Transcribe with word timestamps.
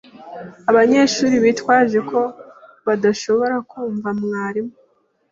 Abanyeshuri 0.69 1.35
bitwaje 1.43 1.99
ko 2.09 2.19
badashobora 2.85 3.55
kumva 3.69 4.07
mwarimu. 4.19 4.73